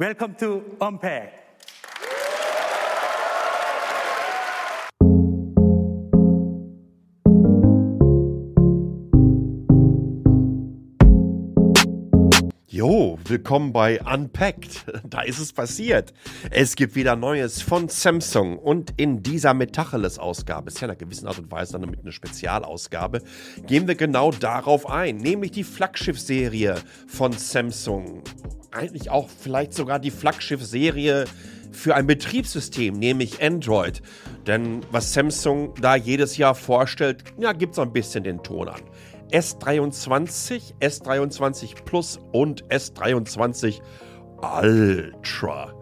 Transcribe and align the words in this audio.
Welcome 0.00 0.34
to 0.38 0.62
Unpack. 0.78 1.30
Jo, 12.66 13.18
willkommen 13.26 13.74
bei 13.74 14.00
Unpacked. 14.00 14.86
Da 15.04 15.20
ist 15.20 15.38
es 15.38 15.52
passiert. 15.52 16.14
Es 16.50 16.76
gibt 16.76 16.94
wieder 16.94 17.14
Neues 17.14 17.60
von 17.60 17.90
Samsung 17.90 18.58
und 18.58 18.94
in 18.96 19.22
dieser 19.22 19.52
Metacheles-Ausgabe, 19.52 20.68
ist 20.68 20.80
ja 20.80 20.86
in 20.86 20.92
einer 20.92 20.98
gewissen 20.98 21.26
Art 21.26 21.38
und 21.38 21.50
Weise 21.50 21.78
dann 21.78 21.90
mit 21.90 22.00
einer 22.00 22.12
Spezialausgabe, 22.12 23.20
gehen 23.66 23.86
wir 23.86 23.96
genau 23.96 24.30
darauf 24.30 24.88
ein, 24.88 25.18
nämlich 25.18 25.50
die 25.50 25.64
Flaggschiff-Serie 25.64 26.76
von 27.06 27.32
Samsung. 27.32 28.22
Eigentlich 28.72 29.10
auch 29.10 29.28
vielleicht 29.28 29.74
sogar 29.74 29.98
die 29.98 30.10
Flaggschiff-Serie 30.10 31.24
für 31.72 31.94
ein 31.94 32.06
Betriebssystem, 32.06 32.94
nämlich 32.94 33.42
Android. 33.42 34.02
Denn 34.46 34.80
was 34.90 35.12
Samsung 35.12 35.74
da 35.80 35.96
jedes 35.96 36.36
Jahr 36.36 36.54
vorstellt, 36.54 37.24
ja, 37.38 37.52
gibt 37.52 37.74
so 37.74 37.82
ein 37.82 37.92
bisschen 37.92 38.24
den 38.24 38.42
Ton 38.42 38.68
an. 38.68 38.80
S23, 39.32 40.74
S23 40.80 41.84
Plus 41.84 42.18
und 42.32 42.64
S23 42.66 43.80
Ultra 44.42 45.74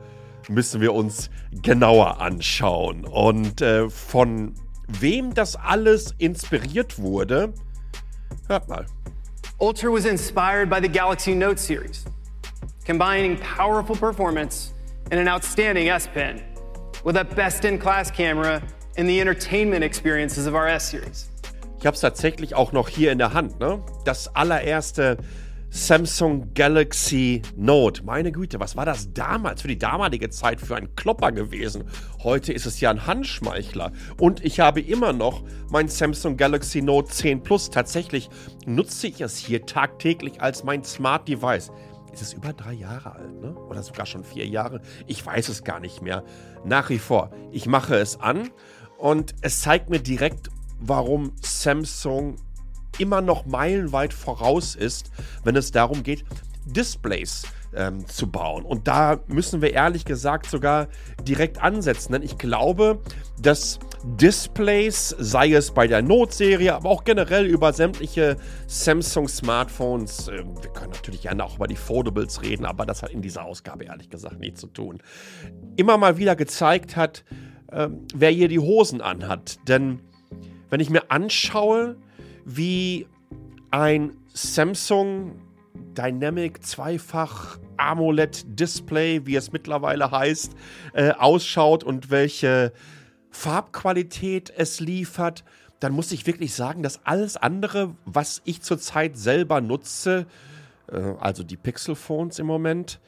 müssen 0.48 0.80
wir 0.80 0.95
uns 0.95 1.30
genauer 1.62 2.20
anschauen. 2.20 3.05
Und 3.05 3.61
äh, 3.61 3.89
von 3.89 4.55
wem 4.89 5.34
das 5.34 5.56
alles 5.56 6.14
inspiriert 6.19 6.98
wurde, 6.98 7.52
hört 8.48 8.69
mal. 8.69 8.86
Ultra 9.59 9.89
was 9.89 10.05
inspired 10.05 10.70
by 10.70 10.80
the 10.80 10.89
Galaxy 10.89 11.34
Note 11.34 11.59
series, 11.59 12.05
combining 12.88 13.37
powerful 13.41 13.95
performance 13.95 14.73
and 15.10 15.20
an 15.20 15.28
outstanding 15.28 15.91
S 15.91 16.06
Pen 16.06 16.42
with 17.05 17.19
a 17.19 17.24
best 17.24 17.66
in 17.66 17.78
class 17.78 18.11
camera 18.11 18.62
and 18.97 19.06
the 19.06 19.20
entertainment 19.20 19.84
experiences 19.84 20.47
of 20.47 20.55
our 20.55 20.67
S 20.67 20.89
series. 20.91 21.28
Ich 21.78 21.86
habe 21.86 21.94
es 21.94 22.00
tatsächlich 22.00 22.55
auch 22.55 22.72
noch 22.72 22.89
hier 22.89 23.12
in 23.12 23.19
der 23.19 23.34
Hand. 23.34 23.61
Ne? 23.61 23.83
Das 24.06 24.34
allererste 24.34 25.19
Samsung 25.69 26.55
Galaxy 26.55 27.42
Note. 27.56 28.03
Meine 28.05 28.33
Güte, 28.33 28.59
was 28.59 28.75
war 28.75 28.86
das 28.86 29.12
damals 29.12 29.61
für 29.61 29.69
die 29.69 29.78
damalige 29.78 30.31
Zeit 30.31 30.59
für 30.59 30.75
ein 30.75 30.97
Klopper 30.97 31.31
gewesen? 31.31 31.84
Heute 32.22 32.55
ist 32.55 32.64
es 32.64 32.81
ja 32.81 32.91
ein 32.91 33.06
Handschmeichler. 33.06 33.92
Und 34.19 34.42
ich 34.42 34.61
habe 34.61 34.81
immer 34.81 35.12
noch 35.12 35.42
mein 35.70 35.89
Samsung 35.89 36.39
Galaxy 36.39 36.81
Note 36.81 37.11
10 37.11 37.42
Plus. 37.42 37.69
Tatsächlich 37.69 38.31
nutze 38.64 39.09
ich 39.09 39.20
es 39.20 39.36
hier 39.36 39.66
tagtäglich 39.66 40.41
als 40.41 40.64
mein 40.64 40.84
Smart 40.84 41.28
Device. 41.28 41.70
Ist 42.19 42.22
es 42.22 42.33
über 42.33 42.52
drei 42.52 42.72
Jahre 42.72 43.14
alt, 43.14 43.41
ne? 43.41 43.55
Oder 43.55 43.80
sogar 43.84 44.05
schon 44.05 44.24
vier 44.24 44.44
Jahre? 44.44 44.80
Ich 45.06 45.24
weiß 45.24 45.48
es 45.50 45.62
gar 45.62 45.78
nicht 45.78 46.02
mehr. 46.02 46.25
Nach 46.64 46.91
wie 46.91 46.98
vor. 46.98 47.30
Ich 47.52 47.66
mache 47.66 47.94
es 47.94 48.19
an 48.19 48.50
und 48.97 49.36
es 49.41 49.60
zeigt 49.60 49.88
mir 49.88 50.00
direkt, 50.00 50.48
warum 50.80 51.30
Samsung 51.41 52.34
immer 52.98 53.20
noch 53.20 53.47
meilenweit 53.47 54.12
voraus 54.12 54.75
ist, 54.75 55.12
wenn 55.44 55.55
es 55.55 55.70
darum 55.70 56.02
geht, 56.02 56.25
Displays 56.64 57.44
ähm, 57.74 58.06
zu 58.06 58.30
bauen. 58.30 58.64
Und 58.64 58.88
da 58.88 59.20
müssen 59.27 59.62
wir 59.62 59.72
ehrlich 59.72 60.05
gesagt 60.05 60.47
sogar 60.47 60.88
direkt 61.22 61.62
ansetzen, 61.62 62.12
denn 62.12 62.22
ich 62.22 62.38
glaube, 62.38 63.00
dass 63.41 63.78
Displays, 64.05 65.14
sei 65.19 65.52
es 65.52 65.72
bei 65.72 65.86
der 65.86 66.02
Note-Serie, 66.02 66.75
aber 66.75 66.88
auch 66.88 67.05
generell 67.05 67.47
über 67.47 67.72
sämtliche 67.72 68.36
Samsung-Smartphones, 68.66 70.28
äh, 70.28 70.44
wir 70.62 70.70
können 70.70 70.92
natürlich 70.92 71.22
gerne 71.22 71.44
auch 71.44 71.56
über 71.56 71.66
die 71.66 71.77
Foldables 71.77 72.42
reden, 72.42 72.64
aber 72.64 72.86
das 72.86 73.02
hat 73.02 73.10
in 73.10 73.22
dieser 73.22 73.44
Ausgabe 73.44 73.84
ehrlich 73.84 74.10
gesagt 74.10 74.38
nichts 74.38 74.60
zu 74.60 74.69
tun, 74.69 75.03
immer 75.77 75.98
mal 75.98 76.16
wieder 76.16 76.36
gezeigt 76.36 76.97
hat, 76.97 77.25
äh, 77.70 77.88
wer 78.14 78.30
hier 78.30 78.48
die 78.48 78.60
Hosen 78.60 79.00
anhat. 79.00 79.58
Denn 79.69 80.00
wenn 80.70 80.80
ich 80.80 80.91
mir 80.91 81.10
anschaue, 81.10 81.97
wie 82.44 83.06
ein 83.70 84.16
Samsung 84.32 85.41
Dynamic 85.97 86.65
Zweifach 86.65 87.59
AMOLED 87.77 88.59
Display, 88.59 89.27
wie 89.27 89.37
es 89.37 89.53
mittlerweile 89.53 90.11
heißt, 90.11 90.55
äh, 90.93 91.12
ausschaut 91.12 91.84
und 91.84 92.11
welche 92.11 92.72
Farbqualität 93.31 94.53
es 94.56 94.81
liefert, 94.81 95.44
dann 95.81 95.93
muss 95.93 96.12
ich 96.12 96.27
wirklich 96.27 96.55
sagen, 96.55 96.83
dass 96.83 97.05
alles 97.06 97.37
andere, 97.37 97.94
was 98.05 98.43
ich 98.44 98.62
zurzeit 98.62 99.17
selber 99.17 99.61
nutze, 99.61 100.27
äh, 100.91 101.15
also 101.21 101.43
die 101.44 101.56
Pixel 101.56 101.94
Phones 101.94 102.38
im 102.38 102.47
Moment, 102.47 103.00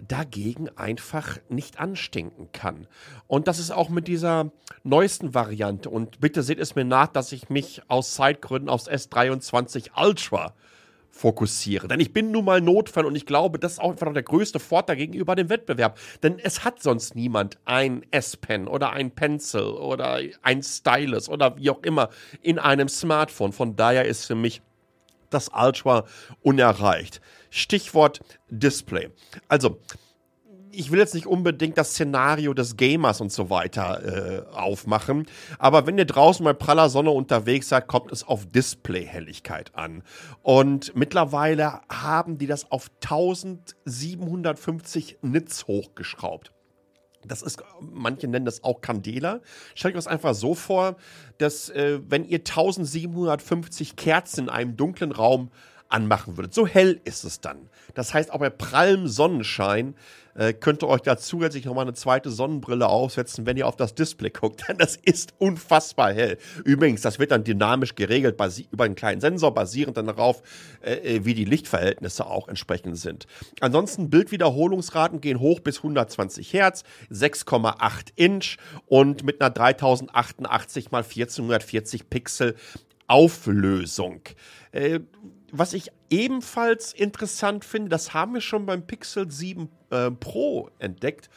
dagegen 0.00 0.68
einfach 0.70 1.38
nicht 1.48 1.78
anstinken 1.78 2.50
kann. 2.52 2.88
Und 3.26 3.46
das 3.46 3.58
ist 3.58 3.70
auch 3.70 3.88
mit 3.88 4.08
dieser 4.08 4.50
neuesten 4.82 5.34
Variante. 5.34 5.88
Und 5.88 6.20
bitte 6.20 6.42
seht 6.42 6.58
es 6.58 6.74
mir 6.74 6.84
nach, 6.84 7.08
dass 7.08 7.32
ich 7.32 7.48
mich 7.48 7.82
aus 7.88 8.14
Zeitgründen 8.14 8.68
aufs 8.68 8.88
S23 8.88 9.90
Ultra 9.96 10.54
fokussiere. 11.14 11.86
Denn 11.86 12.00
ich 12.00 12.12
bin 12.12 12.32
nun 12.32 12.44
mal 12.44 12.60
Notfall 12.60 13.06
und 13.06 13.14
ich 13.14 13.24
glaube, 13.24 13.58
das 13.58 13.74
ist 13.74 13.78
auch 13.78 13.92
einfach 13.92 14.06
noch 14.06 14.14
der 14.14 14.24
größte 14.24 14.58
Vorteil 14.58 14.96
gegenüber 14.96 15.36
dem 15.36 15.48
Wettbewerb. 15.48 15.98
Denn 16.22 16.38
es 16.40 16.64
hat 16.64 16.82
sonst 16.82 17.14
niemand 17.14 17.56
ein 17.64 18.04
S-Pen 18.10 18.66
oder 18.66 18.92
ein 18.92 19.12
Pencil 19.12 19.62
oder 19.62 20.18
ein 20.42 20.62
Stylus 20.62 21.28
oder 21.28 21.56
wie 21.56 21.70
auch 21.70 21.82
immer 21.82 22.10
in 22.42 22.58
einem 22.58 22.88
Smartphone. 22.88 23.52
Von 23.52 23.76
daher 23.76 24.04
ist 24.06 24.26
für 24.26 24.34
mich 24.34 24.60
das 25.30 25.50
Ultra 25.54 26.04
unerreicht. 26.42 27.20
Stichwort 27.48 28.20
Display. 28.50 29.10
Also, 29.48 29.78
ich 30.76 30.90
will 30.90 30.98
jetzt 30.98 31.14
nicht 31.14 31.26
unbedingt 31.26 31.78
das 31.78 31.90
Szenario 31.90 32.54
des 32.54 32.76
Gamers 32.76 33.20
und 33.20 33.30
so 33.32 33.50
weiter 33.50 34.02
äh, 34.04 34.42
aufmachen, 34.54 35.26
aber 35.58 35.86
wenn 35.86 35.98
ihr 35.98 36.04
draußen 36.04 36.44
bei 36.44 36.52
praller 36.52 36.88
Sonne 36.88 37.10
unterwegs 37.10 37.68
seid, 37.68 37.86
kommt 37.86 38.10
es 38.12 38.26
auf 38.26 38.46
Display-Helligkeit 38.46 39.74
an. 39.74 40.02
Und 40.42 40.96
mittlerweile 40.96 41.80
haben 41.88 42.38
die 42.38 42.46
das 42.46 42.70
auf 42.70 42.90
1750 43.02 45.18
Nits 45.22 45.66
hochgeschraubt. 45.66 46.52
Das 47.26 47.42
ist, 47.42 47.62
manche 47.80 48.28
nennen 48.28 48.44
das 48.44 48.64
auch 48.64 48.80
Candela. 48.80 49.40
Stellt 49.74 49.94
euch 49.94 49.98
das 49.98 50.06
einfach 50.06 50.34
so 50.34 50.54
vor, 50.54 50.96
dass 51.38 51.70
äh, 51.70 52.00
wenn 52.06 52.24
ihr 52.24 52.38
1750 52.38 53.96
Kerzen 53.96 54.44
in 54.44 54.50
einem 54.50 54.76
dunklen 54.76 55.12
Raum 55.12 55.50
anmachen 55.88 56.36
würdet. 56.36 56.54
So 56.54 56.66
hell 56.66 57.00
ist 57.04 57.24
es 57.24 57.40
dann. 57.40 57.68
Das 57.94 58.14
heißt, 58.14 58.32
auch 58.32 58.38
bei 58.38 58.50
prallem 58.50 59.06
Sonnenschein 59.06 59.94
äh, 60.34 60.52
könnt 60.52 60.82
ihr 60.82 60.88
euch 60.88 61.02
da 61.02 61.16
zusätzlich 61.16 61.64
nochmal 61.64 61.84
eine 61.84 61.94
zweite 61.94 62.30
Sonnenbrille 62.30 62.88
aufsetzen, 62.88 63.46
wenn 63.46 63.56
ihr 63.56 63.66
auf 63.68 63.76
das 63.76 63.94
Display 63.94 64.30
guckt. 64.30 64.64
Denn 64.68 64.78
das 64.78 64.96
ist 64.96 65.34
unfassbar 65.38 66.12
hell. 66.12 66.38
Übrigens, 66.64 67.02
das 67.02 67.18
wird 67.18 67.30
dann 67.30 67.44
dynamisch 67.44 67.94
geregelt 67.94 68.36
über 68.70 68.84
einen 68.84 68.94
kleinen 68.94 69.20
Sensor, 69.20 69.54
basierend 69.54 69.96
dann 69.96 70.06
darauf, 70.06 70.42
äh, 70.82 70.94
äh 70.94 71.24
wie 71.24 71.34
die 71.34 71.44
Lichtverhältnisse 71.44 72.26
auch 72.26 72.48
entsprechend 72.48 72.98
sind. 72.98 73.26
Ansonsten 73.60 74.10
Bildwiederholungsraten 74.10 75.20
gehen 75.20 75.38
hoch 75.38 75.60
bis 75.60 75.78
120 75.78 76.52
Hertz, 76.52 76.82
6,8 77.12 78.12
Inch 78.16 78.56
und 78.86 79.24
mit 79.24 79.40
einer 79.40 79.50
3088 79.50 80.86
x 80.86 80.92
1440 80.92 82.10
Pixel 82.10 82.56
Auflösung. 83.06 84.22
Äh, 84.72 85.00
was 85.56 85.72
ich 85.72 85.92
ebenfalls 86.10 86.92
interessant 86.92 87.64
finde, 87.64 87.88
das 87.88 88.12
haben 88.12 88.34
wir 88.34 88.40
schon 88.40 88.66
beim 88.66 88.86
Pixel 88.86 89.30
7 89.30 89.68
äh, 89.90 90.10
Pro 90.10 90.68
entdeckt. 90.80 91.30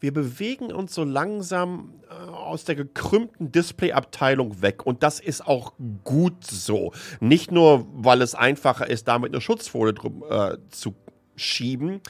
Wir 0.00 0.12
bewegen 0.12 0.72
uns 0.72 0.92
so 0.92 1.04
langsam 1.04 1.94
äh, 2.10 2.14
aus 2.14 2.64
der 2.64 2.74
gekrümmten 2.74 3.52
Displayabteilung 3.52 4.60
weg. 4.60 4.84
Und 4.84 5.04
das 5.04 5.20
ist 5.20 5.46
auch 5.46 5.72
gut 6.02 6.44
so. 6.44 6.92
Nicht 7.20 7.52
nur, 7.52 7.86
weil 7.92 8.22
es 8.22 8.34
einfacher 8.34 8.90
ist, 8.90 9.06
damit 9.06 9.32
eine 9.32 9.40
Schutzfolie 9.40 9.94
drum 9.94 10.24
äh, 10.28 10.58
zu 10.70 10.94
schieben, 11.36 12.00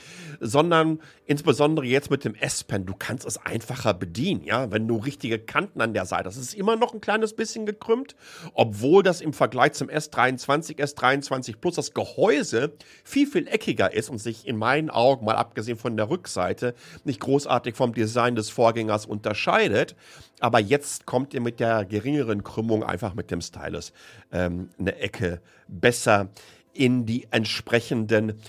sondern 0.40 1.00
insbesondere 1.26 1.86
jetzt 1.86 2.10
mit 2.10 2.24
dem 2.24 2.34
S-Pen, 2.34 2.86
du 2.86 2.94
kannst 2.98 3.26
es 3.26 3.38
einfacher 3.38 3.94
bedienen, 3.94 4.44
ja, 4.44 4.70
wenn 4.70 4.86
du 4.86 4.96
richtige 4.96 5.38
Kanten 5.38 5.80
an 5.80 5.94
der 5.94 6.06
Seite 6.06 6.26
hast. 6.26 6.36
Es 6.36 6.48
ist 6.48 6.54
immer 6.54 6.76
noch 6.76 6.92
ein 6.94 7.00
kleines 7.00 7.34
bisschen 7.34 7.66
gekrümmt, 7.66 8.14
obwohl 8.52 9.02
das 9.02 9.20
im 9.20 9.32
Vergleich 9.32 9.72
zum 9.72 9.88
S23, 9.88 10.78
S23 10.78 11.56
Plus 11.60 11.76
das 11.76 11.94
Gehäuse 11.94 12.72
viel, 13.04 13.26
viel 13.26 13.48
eckiger 13.48 13.92
ist 13.92 14.10
und 14.10 14.18
sich 14.18 14.46
in 14.46 14.56
meinen 14.56 14.90
Augen, 14.90 15.24
mal 15.24 15.36
abgesehen 15.36 15.78
von 15.78 15.96
der 15.96 16.10
Rückseite, 16.10 16.74
nicht 17.04 17.20
großartig 17.20 17.74
vom 17.74 17.94
Design 17.94 18.36
des 18.36 18.50
Vorgängers 18.50 19.06
unterscheidet. 19.06 19.96
Aber 20.40 20.58
jetzt 20.58 21.06
kommt 21.06 21.32
ihr 21.32 21.40
mit 21.40 21.60
der 21.60 21.84
geringeren 21.84 22.42
Krümmung 22.44 22.82
einfach 22.82 23.14
mit 23.14 23.30
dem 23.30 23.40
Stylus 23.40 23.92
ähm, 24.32 24.68
eine 24.78 24.96
Ecke 24.96 25.40
besser 25.68 26.28
in 26.74 27.06
die 27.06 27.28
entsprechenden 27.30 28.40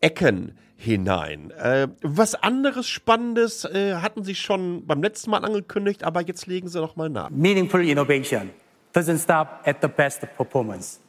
Ecken 0.00 0.56
hinein. 0.76 1.50
Äh, 1.50 1.88
was 2.02 2.34
anderes 2.34 2.88
Spannendes 2.88 3.64
äh, 3.64 3.96
hatten 3.96 4.24
Sie 4.24 4.34
schon 4.34 4.86
beim 4.86 5.02
letzten 5.02 5.30
Mal 5.30 5.44
angekündigt, 5.44 6.04
aber 6.04 6.22
jetzt 6.22 6.46
legen 6.46 6.68
Sie 6.68 6.80
noch 6.80 6.96
mal 6.96 7.10
nach. 7.10 7.30
Meaningful 7.30 7.86
innovation 7.86 8.50
doesn't 8.94 9.22
stop 9.22 9.60
at 9.64 9.76
the 9.82 9.88
best 9.88 10.22
performance. 10.36 11.00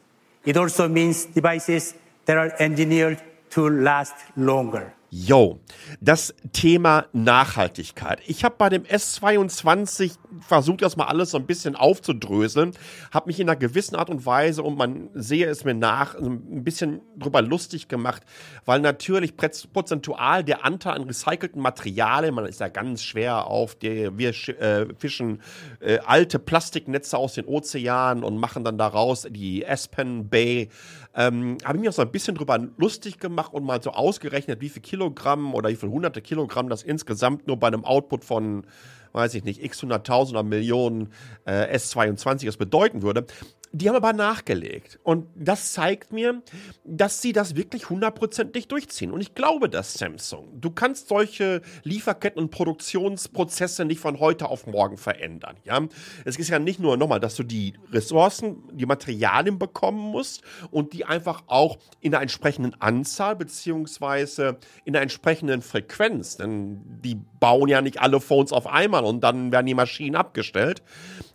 It 0.44 0.56
also 0.56 0.88
means 0.88 1.26
devices 1.32 1.94
that 2.26 2.36
are 2.36 2.52
engineered 2.58 3.18
to 3.50 3.68
last 3.68 4.14
longer. 4.36 4.92
Yo, 5.10 5.60
das 6.00 6.34
Thema 6.52 7.06
Nachhaltigkeit. 7.12 8.20
Ich 8.26 8.44
habe 8.44 8.54
bei 8.56 8.70
dem 8.70 8.84
S22 8.84 10.16
versucht, 10.40 10.82
das 10.82 10.96
mal 10.96 11.06
alles 11.06 11.30
so 11.30 11.38
ein 11.38 11.46
bisschen 11.46 11.76
aufzudröseln, 11.76 12.72
habe 13.10 13.28
mich 13.28 13.40
in 13.40 13.48
einer 13.48 13.56
gewissen 13.56 13.96
Art 13.96 14.10
und 14.10 14.24
Weise, 14.26 14.62
und 14.62 14.76
man 14.76 15.10
sehe 15.14 15.46
es 15.46 15.64
mir 15.64 15.74
nach, 15.74 16.14
ein 16.14 16.64
bisschen 16.64 17.00
drüber 17.16 17.42
lustig 17.42 17.88
gemacht, 17.88 18.22
weil 18.64 18.80
natürlich 18.80 19.34
prozentual 19.36 20.44
der 20.44 20.64
Anteil 20.64 20.94
an 20.94 21.02
recycelten 21.02 21.60
Materialien, 21.60 22.34
man 22.34 22.46
ist 22.46 22.60
ja 22.60 22.68
ganz 22.68 23.02
schwer 23.02 23.46
auf, 23.46 23.74
der, 23.74 24.18
wir 24.18 24.30
äh, 24.30 24.86
fischen 24.98 25.40
äh, 25.80 25.98
alte 26.04 26.38
Plastiknetze 26.38 27.16
aus 27.16 27.34
den 27.34 27.46
Ozeanen 27.46 28.24
und 28.24 28.38
machen 28.38 28.64
dann 28.64 28.78
daraus 28.78 29.26
die 29.30 29.66
Aspen 29.66 30.28
Bay. 30.28 30.68
Ähm, 31.14 31.58
habe 31.64 31.76
ich 31.76 31.82
mir 31.82 31.90
auch 31.90 31.94
so 31.94 32.02
ein 32.02 32.10
bisschen 32.10 32.34
drüber 32.34 32.58
lustig 32.78 33.18
gemacht 33.18 33.52
und 33.52 33.64
mal 33.64 33.82
so 33.82 33.90
ausgerechnet, 33.90 34.60
wie 34.60 34.70
viel 34.70 34.82
Kilogramm 34.82 35.54
oder 35.54 35.68
wie 35.68 35.76
viel 35.76 35.90
hunderte 35.90 36.22
Kilogramm 36.22 36.68
das 36.68 36.82
insgesamt 36.82 37.46
nur 37.46 37.58
bei 37.58 37.66
einem 37.66 37.84
Output 37.84 38.24
von 38.24 38.64
weiß 39.12 39.34
ich 39.34 39.44
nicht, 39.44 39.62
x 39.62 39.82
hunderttausender 39.82 40.42
Millionen 40.42 41.12
äh, 41.44 41.76
S22 41.76 42.48
es 42.48 42.56
bedeuten 42.56 43.02
würde. 43.02 43.26
Die 43.74 43.88
haben 43.88 43.96
aber 43.96 44.12
nachgelegt. 44.12 45.00
Und 45.02 45.28
das 45.34 45.72
zeigt 45.72 46.12
mir, 46.12 46.42
dass 46.84 47.22
sie 47.22 47.32
das 47.32 47.56
wirklich 47.56 47.88
hundertprozentig 47.88 48.68
durchziehen. 48.68 49.10
Und 49.10 49.22
ich 49.22 49.34
glaube 49.34 49.70
das 49.70 49.94
Samsung. 49.94 50.60
Du 50.60 50.70
kannst 50.70 51.08
solche 51.08 51.62
Lieferketten 51.82 52.38
und 52.38 52.50
Produktionsprozesse 52.50 53.86
nicht 53.86 53.98
von 53.98 54.20
heute 54.20 54.48
auf 54.48 54.66
morgen 54.66 54.98
verändern. 54.98 55.56
Ja? 55.64 55.80
Es 56.26 56.36
ist 56.36 56.50
ja 56.50 56.58
nicht 56.58 56.80
nur 56.80 56.98
nochmal, 56.98 57.18
dass 57.18 57.34
du 57.34 57.44
die 57.44 57.72
Ressourcen, 57.90 58.62
die 58.72 58.84
Materialien 58.84 59.58
bekommen 59.58 60.10
musst 60.10 60.42
und 60.70 60.92
die 60.92 61.06
einfach 61.06 61.44
auch 61.46 61.78
in 62.00 62.10
der 62.10 62.20
entsprechenden 62.20 62.78
Anzahl 62.78 63.36
beziehungsweise 63.36 64.58
in 64.84 64.92
der 64.92 65.00
entsprechenden 65.00 65.62
Frequenz. 65.62 66.36
Denn 66.36 66.82
die 67.00 67.14
bauen 67.40 67.70
ja 67.70 67.80
nicht 67.80 68.02
alle 68.02 68.20
Phones 68.20 68.52
auf 68.52 68.66
einmal 68.66 69.04
und 69.04 69.24
dann 69.24 69.50
werden 69.50 69.66
die 69.66 69.74
Maschinen 69.74 70.14
abgestellt. 70.14 70.82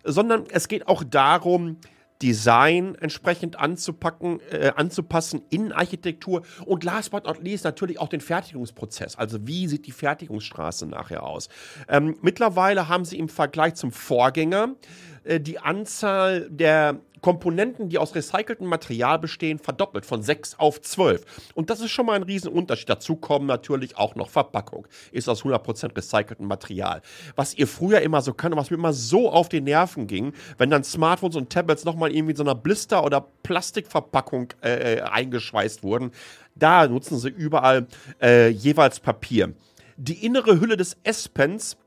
Sondern 0.04 0.44
es 0.51 0.68
geht 0.68 0.88
auch 0.88 1.04
darum, 1.04 1.78
Design 2.22 2.96
entsprechend 2.96 3.60
anzupacken, 3.60 4.40
äh, 4.52 4.72
anzupassen, 4.75 5.42
Innenarchitektur 5.50 6.44
und 6.66 6.84
last 6.84 7.12
but 7.12 7.25
not 7.25 7.42
least 7.44 7.64
natürlich 7.64 8.00
auch 8.00 8.10
den 8.10 8.22
Fertigungsprozess. 8.22 9.16
Also 9.16 9.46
wie 9.48 9.68
sieht 9.68 9.86
die 9.88 9.92
Fertigungsstraße 9.92 10.88
nachher 10.88 11.24
aus? 11.24 11.50
Ähm, 11.88 12.18
mittlerweile 12.22 12.88
haben 12.88 13.06
sie 13.06 13.19
im 13.19 13.30
Vergleich 13.30 13.75
zum 13.75 13.92
Vorgänger 13.92 14.75
äh, 15.24 15.40
die 15.40 15.60
Anzahl 15.60 16.48
der 16.50 17.00
Komponenten, 17.22 17.90
die 17.90 17.98
aus 17.98 18.16
recyceltem 18.16 18.68
Material 18.68 19.19
bestehen, 19.19 19.60
verdoppelt 19.60 20.06
von 20.06 20.22
6 20.22 20.60
auf 20.60 20.81
12. 20.81 21.52
Und 21.56 21.69
das 21.69 21.80
ist 21.80 21.92
schon 21.92 22.06
mal 22.06 22.14
ein 22.14 22.24
Riesenunterschied. 22.24 22.90
Dazu 22.90 23.16
kommen 23.16 23.46
natürlich 23.46 23.98
auch 23.98 24.16
noch 24.16 24.30
Verpackung. 24.30 24.88
Ist 25.12 25.30
aus 25.30 25.44
100% 25.44 25.96
recyceltem 25.96 26.48
Material. 26.48 27.02
Was 27.36 27.54
ihr 27.56 27.68
früher 27.68 28.02
immer 28.02 28.22
so 28.22 28.34
könnt, 28.34 28.56
was 28.56 28.69
mir 28.69 28.78
immer 28.78 28.94
so 28.94 29.31
auf 29.31 29.50
die 29.50 29.62
Nerven 29.62 30.08
ging, 30.08 30.34
wenn 30.58 30.69
dann 30.69 30.84
Smartphones 30.84 31.36
und 31.36 31.50
Tablets 31.50 31.86
nochmal 31.86 32.12
irgendwie 32.12 32.31
in 32.31 32.38
so 32.38 32.44
einer 32.44 32.56
Blister- 32.56 33.04
oder 33.04 33.25
Plastikverpackung 33.44 34.54
äh, 34.63 34.96
äh, 34.96 35.02
eingeschweißt 35.02 35.84
wurden, 35.84 36.12
da 36.56 36.88
nutzen 36.88 37.18
sie 37.18 37.30
überall 37.30 37.88
äh, 38.22 38.50
jeweils 38.50 39.00
Papier. 39.00 39.54
Die 39.98 40.25
innere 40.25 40.60
Hülle 40.60 40.78
des 40.78 40.98
S-Pens 41.04 41.78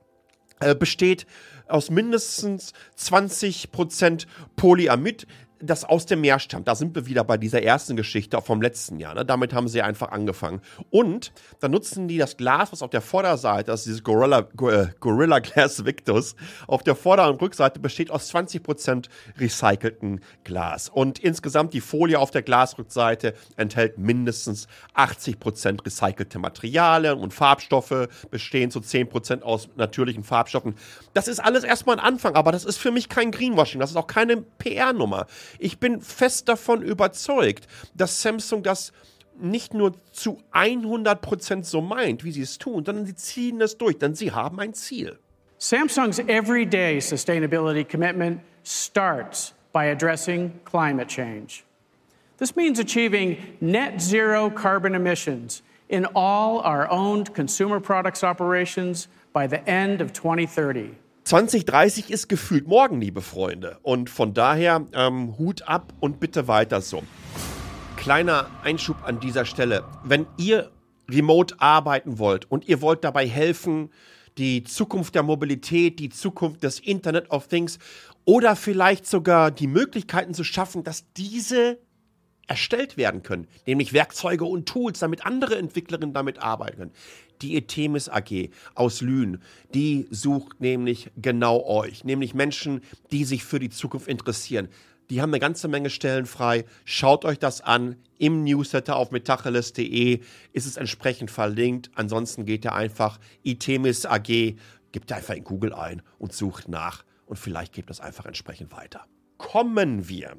äh, 0.61 0.75
besteht 0.75 1.27
aus 1.71 1.91
mindestens 1.91 2.73
20% 2.99 4.27
Polyamid, 4.57 5.27
das 5.61 5.85
aus 5.85 6.07
dem 6.07 6.23
Meer 6.23 6.39
stammt. 6.39 6.69
Da 6.69 6.75
sind 6.75 6.95
wir 6.95 7.07
wieder 7.07 7.25
bei 7.25 7.37
dieser 7.37 7.63
ersten 7.63 7.97
Geschichte 7.97 8.41
vom 8.41 8.63
letzten 8.63 8.99
Jahr. 8.99 9.15
Ne? 9.15 9.25
Damit 9.25 9.53
haben 9.53 9.69
sie 9.69 9.83
einfach 9.83 10.11
angefangen. 10.11 10.61
Und 10.91 11.33
dann 11.61 11.71
nutzen 11.71 12.09
die 12.09 12.19
das 12.19 12.37
Glas, 12.37 12.73
was 12.73 12.83
auf 12.83 12.91
der 12.91 13.03
Vorderseite, 13.03 13.73
ist 13.73 13.87
dieses 13.87 14.03
Gorilla, 14.03 14.49
äh, 14.63 14.87
Gorilla 15.01 15.39
Glass 15.39 15.85
Victus, 15.85 16.35
auf 16.67 16.83
der 16.83 16.95
Vorder- 16.95 17.29
und 17.29 17.41
Rückseite 17.41 17.79
besteht 17.79 18.11
aus 18.11 18.33
20% 18.33 19.09
recycelten 19.39 20.21
Glas. 20.45 20.89
Und 20.89 21.19
insgesamt 21.19 21.75
die 21.75 21.81
Folie 21.81 22.19
auf 22.19 22.31
der 22.31 22.43
Glasrückseite 22.43 23.35
enthält 23.57 23.99
mindestens 23.99 24.67
80% 24.95 25.85
recycelte 25.85 26.39
Materialien 26.39 27.19
und 27.19 27.35
Farbstoffe 27.35 28.09
bestehen 28.31 28.71
zu 28.71 28.81
10% 28.81 29.43
aus 29.43 29.69
natürlichen 29.77 30.25
Farbstoffen. 30.25 30.75
Das 31.13 31.29
ist 31.29 31.41
alles 31.41 31.65
erstmal 31.65 31.99
ein 31.99 32.05
Anfang, 32.05 32.35
aber 32.35 32.53
das 32.53 32.65
ist 32.65 32.79
für 32.79 32.91
mich 32.91 33.09
kein 33.09 33.31
Greenwashing. 33.31 33.81
Das 33.81 33.91
ist 33.91 33.97
auch 33.97 34.07
keine 34.07 34.39
PR-Nummer. 34.39 35.27
Ich 35.59 35.79
bin 35.79 36.01
fest 36.01 36.49
davon 36.49 36.83
überzeugt, 36.83 37.67
dass 37.95 38.23
Samsung 38.23 38.63
das 38.63 38.93
nicht 39.39 39.75
nur 39.75 39.95
zu 40.13 40.39
100% 40.53 41.65
so 41.65 41.81
meint, 41.81 42.25
wie 42.25 42.33
sie 42.33 42.43
es 42.43 42.59
tun, 42.59 42.85
sondern 42.85 43.07
sie 43.07 43.15
ziehen 43.15 43.61
es 43.61 43.79
durch, 43.79 43.99
denn 43.99 44.15
sie 44.15 44.33
haben 44.33 44.61
ein 44.61 44.75
Ziel. 44.75 45.19
Samsung's 45.59 46.19
everyday 46.21 46.99
sustainability 46.99 47.85
commitment 47.85 48.41
starts 48.63 49.53
by 49.73 49.87
addressing 49.87 50.61
climate 50.65 51.09
change. 51.09 51.65
This 52.39 52.57
means 52.57 52.79
achieving 52.79 53.37
net 53.61 54.01
zero 54.01 54.49
carbon 54.51 54.95
emissions 54.95 55.63
in 55.91 56.07
all 56.15 56.61
our 56.61 56.91
owned 56.91 57.35
consumer 57.35 57.81
products 57.81 58.25
operations 58.25 59.09
by 59.35 59.47
the 59.47 59.67
end 59.69 60.01
of 60.01 60.13
2030. 60.13 60.97
2030 61.31 62.11
ist 62.11 62.29
gefühlt 62.29 62.67
morgen, 62.67 63.01
liebe 63.01 63.23
Freunde. 63.23 63.79
Und 63.83 64.11
von 64.11 64.35
daher 64.35 64.85
ähm, 64.93 65.39
Hut 65.39 65.63
ab 65.63 65.93
und 66.01 66.19
bitte 66.19 66.49
weiter 66.49 66.81
so. 66.81 67.05
Kleiner 67.95 68.51
Einschub 68.65 68.97
an 69.05 69.21
dieser 69.21 69.45
Stelle. 69.45 69.85
Wenn 70.03 70.27
ihr 70.39 70.73
remote 71.09 71.55
arbeiten 71.61 72.19
wollt 72.19 72.51
und 72.51 72.67
ihr 72.67 72.83
wollt 72.83 73.05
dabei 73.05 73.29
helfen, 73.29 73.91
die 74.39 74.65
Zukunft 74.65 75.15
der 75.15 75.23
Mobilität, 75.23 76.01
die 76.01 76.09
Zukunft 76.09 76.65
des 76.65 76.81
Internet 76.81 77.31
of 77.31 77.47
Things 77.47 77.79
oder 78.25 78.57
vielleicht 78.57 79.07
sogar 79.07 79.53
die 79.53 79.69
Möglichkeiten 79.69 80.35
zu 80.35 80.43
schaffen, 80.43 80.83
dass 80.83 81.13
diese 81.13 81.79
erstellt 82.51 82.97
werden 82.97 83.23
können, 83.23 83.47
nämlich 83.65 83.93
Werkzeuge 83.93 84.45
und 84.45 84.69
Tools, 84.69 84.99
damit 84.99 85.25
andere 85.25 85.57
Entwicklerinnen 85.57 86.13
damit 86.13 86.41
arbeiten 86.41 86.79
können. 86.79 86.93
Die 87.43 87.57
Etemis 87.57 88.09
AG 88.09 88.51
aus 88.75 89.01
Lünen, 89.01 89.41
die 89.73 90.09
sucht 90.11 90.61
nämlich 90.61 91.11
genau 91.17 91.65
euch, 91.65 92.03
nämlich 92.03 92.35
Menschen, 92.35 92.83
die 93.13 93.25
sich 93.25 93.45
für 93.45 93.61
die 93.61 93.71
Zukunft 93.71 94.09
interessieren. 94.09 94.69
Die 95.11 95.23
haben 95.23 95.31
eine 95.31 95.39
ganze 95.39 95.69
Menge 95.69 95.91
Stellen 95.91 96.27
frei. 96.27 96.65
Schaut 96.85 97.25
euch 97.25 97.39
das 97.39 97.61
an. 97.61 97.97
Im 98.19 98.43
Newsletter 98.43 98.97
auf 98.97 99.13
metacheles.de 99.13 100.21
ist 100.53 100.67
es 100.67 100.77
entsprechend 100.77 101.31
verlinkt. 101.31 101.91
Ansonsten 101.95 102.47
geht 102.47 102.65
ihr 102.65 102.75
einfach 102.75 103.21
Itemis 103.45 104.07
AG, 104.07 104.57
gebt 104.91 105.13
einfach 105.13 105.35
in 105.35 105.45
Google 105.45 105.73
ein 105.73 106.03
und 106.19 106.33
sucht 106.33 106.69
nach. 106.69 107.05
Und 107.27 107.39
vielleicht 107.39 107.73
gebt 107.73 107.91
das 107.91 108.01
einfach 108.01 108.27
entsprechend 108.27 108.73
weiter. 108.73 109.07
Kommen 109.39 110.09
wir 110.09 110.37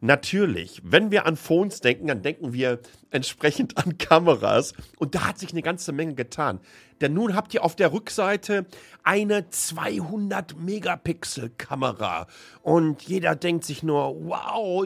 Natürlich, 0.00 0.80
wenn 0.84 1.10
wir 1.10 1.26
an 1.26 1.36
Phones 1.36 1.80
denken, 1.80 2.06
dann 2.06 2.22
denken 2.22 2.52
wir 2.52 2.78
entsprechend 3.10 3.76
an 3.78 3.98
Kameras. 3.98 4.74
Und 4.98 5.14
da 5.14 5.28
hat 5.28 5.38
sich 5.38 5.52
eine 5.52 5.62
ganze 5.62 5.92
Menge 5.92 6.14
getan. 6.14 6.60
Denn 7.00 7.14
nun 7.14 7.34
habt 7.34 7.54
ihr 7.54 7.64
auf 7.64 7.76
der 7.76 7.92
Rückseite 7.92 8.66
eine 9.04 9.48
200 9.50 10.58
Megapixel 10.58 11.50
Kamera. 11.50 12.26
Und 12.62 13.02
jeder 13.02 13.36
denkt 13.36 13.64
sich 13.64 13.82
nur, 13.82 14.16
wow, 14.24 14.84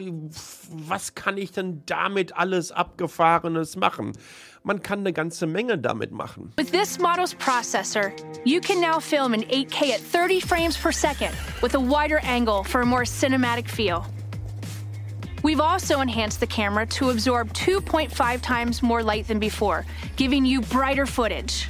was 0.69 1.15
kann 1.15 1.37
ich 1.37 1.51
denn 1.51 1.83
damit 1.85 2.35
alles 2.35 2.71
Abgefahrenes 2.71 3.75
machen? 3.75 4.13
Man 4.63 4.81
kann 4.81 4.99
eine 4.99 5.11
ganze 5.11 5.45
Menge 5.45 5.77
damit 5.77 6.11
machen. 6.11 6.53
With 6.57 6.71
this 6.71 6.97
model's 6.97 7.35
processor, 7.35 8.11
you 8.45 8.61
can 8.61 8.79
now 8.79 8.99
film 8.99 9.33
in 9.33 9.41
8K 9.41 9.93
at 9.93 9.99
30 9.99 10.39
frames 10.39 10.77
per 10.77 10.91
second 10.91 11.31
with 11.61 11.75
a 11.75 11.79
wider 11.79 12.19
angle 12.23 12.63
for 12.63 12.81
a 12.81 12.85
more 12.85 13.03
cinematic 13.03 13.69
feel. 13.69 14.05
We've 15.43 15.59
also 15.59 15.99
enhanced 15.99 16.39
the 16.39 16.47
camera 16.47 16.85
to 16.85 17.09
absorb 17.09 17.51
2.5 17.51 18.41
times 18.41 18.81
more 18.81 19.03
light 19.03 19.27
than 19.27 19.39
before, 19.39 19.85
giving 20.15 20.45
you 20.45 20.61
brighter 20.61 21.05
footage. 21.05 21.67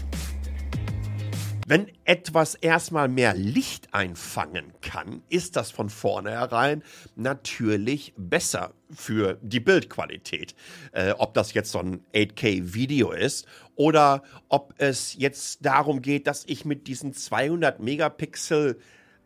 Wenn 1.66 1.88
etwas 2.06 2.54
erstmal 2.54 3.08
mehr 3.08 3.34
Licht 3.34 3.88
einfangen 3.92 4.74
kann, 4.82 5.24
ist 5.30 5.56
das 5.56 5.72
von 5.72 5.90
vornherein 5.90 6.84
natürlich 7.16 8.14
besser 8.16 8.74
für 8.92 9.40
die 9.42 9.60
Bildqualität. 9.60 10.54
Äh, 10.92 11.14
ob 11.18 11.34
das 11.34 11.56
jetzt 11.56 11.72
so 11.72 11.80
ein 11.80 12.06
8K-Video 12.14 13.12
ist 13.12 13.48
oder 13.76 14.22
ob 14.50 14.76
es 14.78 15.16
jetzt 15.18 15.66
darum 15.66 16.04
geht, 16.04 16.28
dass 16.28 16.44
ich 16.46 16.64
mit 16.64 16.86
diesen 16.86 17.14
200 17.14 17.80
Megapixel 17.80 18.78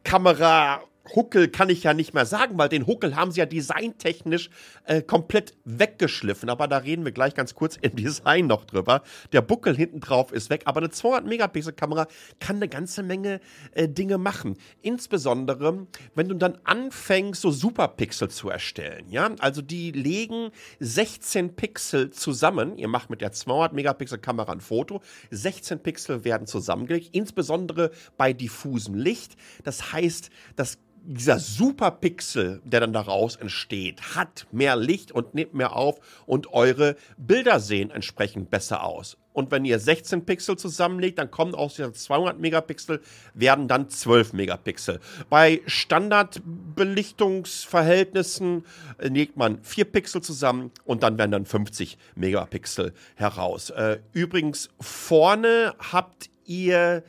Kamera 0.06 0.84
Huckel 1.16 1.48
kann 1.48 1.70
ich 1.70 1.84
ja 1.84 1.94
nicht 1.94 2.14
mehr 2.14 2.26
sagen, 2.26 2.58
weil 2.58 2.70
den 2.70 2.88
Huckel 2.88 3.16
haben 3.16 3.32
sie 3.32 3.40
ja 3.40 3.46
designtechnisch 3.46 4.50
äh, 4.86 5.02
komplett 5.02 5.54
weggeschliffen. 5.66 6.50
Aber 6.50 6.68
da 6.68 6.78
reden 6.78 7.06
wir 7.06 7.12
gleich 7.12 7.34
ganz 7.34 7.56
kurz 7.56 7.78
im 7.78 7.96
Design 7.96 8.48
noch 8.48 8.66
drüber. 8.66 9.04
Der 9.32 9.42
Buckel 9.42 9.76
hinten 9.76 10.00
drauf 10.00 10.32
ist 10.32 10.50
weg, 10.50 10.64
aber 10.66 10.80
eine 10.80 10.90
200-Megapixel-Kamera 10.90 12.08
kann 12.40 12.58
eine 12.58 12.68
ganze 12.68 13.04
Menge 13.04 13.40
äh, 13.74 13.88
Dinge 13.88 14.18
machen. 14.18 14.58
Insbesondere, 14.82 15.88
wenn 16.16 16.28
du 16.28 16.36
dann 16.36 16.58
anfängst, 16.64 17.42
so 17.42 17.52
Superpixel 17.52 18.30
zu 18.30 18.50
erstellen. 18.50 19.06
Ja, 19.10 19.32
also 19.40 19.62
die 19.62 19.92
legen 19.92 20.50
16 20.80 21.56
Pixel 21.56 22.12
zusammen. 22.12 22.78
Ihr 22.78 22.88
macht 22.88 23.10
mit 23.10 23.22
der 23.22 23.34
200-Megapixel-Kamera 23.34 24.52
ein 24.52 24.62
Foto. 24.62 25.02
16 25.32 25.80
Pixel 25.80 26.24
werden 26.24 26.48
zusammengelegt, 26.48 27.10
insbesondere 27.14 27.92
bei 28.18 28.34
diffusem 28.34 28.96
Licht. 28.96 29.36
Das 29.64 29.94
heißt, 29.94 30.30
das 30.56 30.78
dieser 31.10 31.40
Superpixel, 31.40 32.62
der 32.66 32.82
dann 32.82 32.92
daraus 32.92 33.38
entsteht, 33.38 34.16
hat 34.16 34.46
mehr 34.52 34.76
Licht 34.76 35.14
und 35.14 35.34
nimmt 35.34 35.54
mehr 35.54 35.74
auf 35.74 36.02
und 36.26 36.52
eure 36.52 36.98
Bilder 37.18 37.62
sehen 37.62 37.92
entsprechend 37.92 38.50
besser 38.50 38.84
aus. 38.84 39.16
Und 39.32 39.50
wenn 39.52 39.64
ihr 39.64 39.80
16 39.80 40.26
Pixel 40.26 40.58
zusammenlegt, 40.58 41.18
dann 41.18 41.32
kommen 41.32 41.56
aus 41.56 41.76
den 41.76 41.94
200 41.94 42.38
Megapixel, 42.40 43.00
werden 43.34 43.70
dann 43.70 43.88
12 43.88 44.34
Megapixel. 44.34 45.00
Bei 45.30 45.62
Standardbelichtungsverhältnissen 45.66 48.66
legt 49.00 49.38
man 49.38 49.64
4 49.64 49.86
Pixel 49.86 50.22
zusammen 50.22 50.72
und 50.84 51.04
dann 51.04 51.18
werden 51.18 51.32
dann 51.32 51.46
50 51.46 51.98
Megapixel 52.16 52.94
heraus. 53.16 53.70
Äh, 53.70 54.00
übrigens, 54.12 54.72
vorne 54.82 55.74
habt 55.80 56.30
ihr 56.46 57.06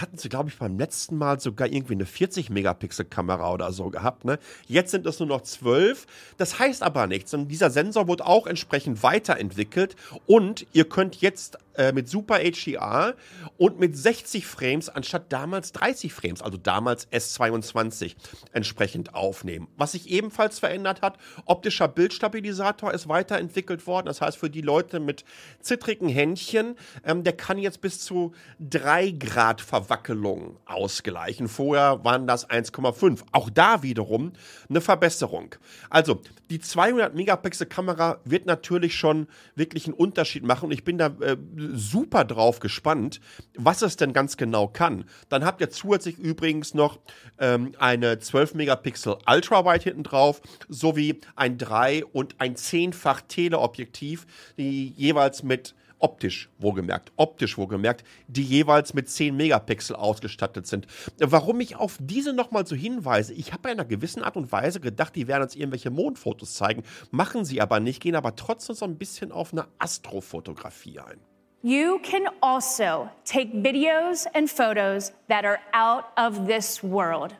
hatten 0.00 0.18
sie, 0.18 0.28
glaube 0.28 0.48
ich, 0.48 0.58
beim 0.58 0.78
letzten 0.78 1.16
Mal 1.16 1.40
sogar 1.40 1.68
irgendwie 1.68 1.94
eine 1.94 2.04
40-Megapixel-Kamera 2.04 3.52
oder 3.52 3.72
so 3.72 3.90
gehabt. 3.90 4.24
Ne? 4.24 4.38
Jetzt 4.66 4.90
sind 4.90 5.06
es 5.06 5.18
nur 5.18 5.28
noch 5.28 5.42
12. 5.42 6.06
Das 6.36 6.58
heißt 6.58 6.82
aber 6.82 7.06
nichts. 7.06 7.34
Und 7.34 7.48
dieser 7.48 7.70
Sensor 7.70 8.08
wurde 8.08 8.26
auch 8.26 8.46
entsprechend 8.46 9.02
weiterentwickelt. 9.02 9.96
Und 10.26 10.66
ihr 10.72 10.88
könnt 10.88 11.16
jetzt 11.16 11.58
äh, 11.78 11.92
mit 11.92 12.08
Super 12.08 12.40
HDR 12.40 13.14
und 13.56 13.78
mit 13.78 13.96
60 13.96 14.46
Frames 14.46 14.88
anstatt 14.88 15.32
damals 15.32 15.72
30 15.72 16.12
Frames, 16.12 16.42
also 16.42 16.58
damals 16.58 17.08
S22, 17.10 18.16
entsprechend 18.52 19.14
aufnehmen. 19.14 19.68
Was 19.76 19.92
sich 19.92 20.10
ebenfalls 20.10 20.58
verändert 20.58 21.02
hat, 21.02 21.18
optischer 21.46 21.88
Bildstabilisator 21.88 22.92
ist 22.92 23.08
weiterentwickelt 23.08 23.86
worden. 23.86 24.06
Das 24.06 24.20
heißt, 24.20 24.36
für 24.38 24.50
die 24.50 24.60
Leute 24.60 25.00
mit 25.00 25.24
zittrigen 25.60 26.08
Händchen, 26.08 26.76
ähm, 27.04 27.22
der 27.24 27.34
kann 27.34 27.58
jetzt 27.58 27.80
bis 27.80 28.00
zu 28.00 28.32
3 28.60 29.12
Grad 29.12 29.60
Verwackelung 29.60 30.56
ausgleichen. 30.66 31.48
Vorher 31.48 32.04
waren 32.04 32.26
das 32.26 32.50
1,5. 32.50 33.22
Auch 33.32 33.50
da 33.50 33.82
wiederum 33.82 34.32
eine 34.68 34.80
Verbesserung. 34.80 35.54
Also, 35.90 36.20
die 36.50 36.58
200 36.58 37.14
Megapixel 37.14 37.66
Kamera 37.66 38.18
wird 38.24 38.46
natürlich 38.46 38.96
schon 38.96 39.28
wirklich 39.54 39.86
einen 39.86 39.94
Unterschied 39.94 40.42
machen 40.42 40.66
und 40.66 40.72
ich 40.72 40.82
bin 40.82 40.98
da 40.98 41.06
äh, 41.20 41.36
super 41.72 42.24
drauf 42.24 42.60
gespannt, 42.60 43.20
was 43.56 43.82
es 43.82 43.96
denn 43.96 44.12
ganz 44.12 44.36
genau 44.36 44.68
kann. 44.68 45.04
Dann 45.28 45.44
habt 45.44 45.60
ihr 45.60 45.70
zusätzlich 45.70 46.18
übrigens 46.18 46.74
noch 46.74 46.98
ähm, 47.38 47.72
eine 47.78 48.18
12 48.18 48.54
Megapixel 48.54 49.16
Ultrawide 49.26 49.84
hinten 49.84 50.02
drauf, 50.02 50.40
sowie 50.68 51.20
ein 51.36 51.58
3 51.58 52.04
und 52.04 52.36
ein 52.38 52.56
10-fach 52.56 53.22
Teleobjektiv, 53.22 54.26
die 54.56 54.88
jeweils 54.88 55.42
mit 55.42 55.74
optisch 55.98 56.48
wohlgemerkt, 56.58 57.12
optisch 57.16 57.58
wohlgemerkt, 57.58 58.04
die 58.28 58.42
jeweils 58.42 58.94
mit 58.94 59.08
10 59.08 59.36
Megapixel 59.36 59.96
ausgestattet 59.96 60.66
sind. 60.66 60.86
Warum 61.18 61.60
ich 61.60 61.76
auf 61.76 61.98
diese 62.00 62.32
nochmal 62.32 62.66
so 62.66 62.76
hinweise, 62.76 63.32
ich 63.32 63.52
habe 63.52 63.68
in 63.68 63.78
einer 63.78 63.88
gewissen 63.88 64.22
Art 64.22 64.36
und 64.36 64.52
Weise 64.52 64.80
gedacht, 64.80 65.16
die 65.16 65.28
werden 65.28 65.42
uns 65.42 65.56
irgendwelche 65.56 65.90
Mondfotos 65.90 66.54
zeigen, 66.54 66.82
machen 67.10 67.44
sie 67.44 67.60
aber 67.60 67.80
nicht, 67.80 68.00
gehen 68.00 68.14
aber 68.14 68.36
trotzdem 68.36 68.76
so 68.76 68.84
ein 68.84 68.98
bisschen 68.98 69.32
auf 69.32 69.52
eine 69.52 69.66
Astrofotografie 69.78 71.00
ein. 71.00 71.20
You 71.62 71.98
can 72.04 72.28
also 72.40 73.10
take 73.24 73.52
videos 73.52 74.26
and 74.32 74.48
photos 74.48 75.10
that 75.26 75.44
are 75.44 75.58
out 75.74 76.04
of 76.16 76.46
this 76.46 76.84
world. 76.84 77.34